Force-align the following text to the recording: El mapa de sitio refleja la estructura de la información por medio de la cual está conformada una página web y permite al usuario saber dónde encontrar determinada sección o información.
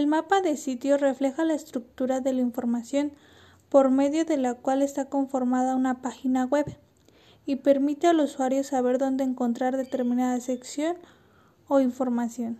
El 0.00 0.06
mapa 0.06 0.40
de 0.40 0.56
sitio 0.56 0.96
refleja 0.96 1.44
la 1.44 1.52
estructura 1.52 2.20
de 2.20 2.32
la 2.32 2.40
información 2.40 3.12
por 3.68 3.90
medio 3.90 4.24
de 4.24 4.38
la 4.38 4.54
cual 4.54 4.80
está 4.80 5.10
conformada 5.10 5.76
una 5.76 6.00
página 6.00 6.46
web 6.46 6.64
y 7.44 7.56
permite 7.56 8.06
al 8.06 8.20
usuario 8.20 8.64
saber 8.64 8.96
dónde 8.96 9.24
encontrar 9.24 9.76
determinada 9.76 10.40
sección 10.40 10.96
o 11.68 11.80
información. 11.80 12.58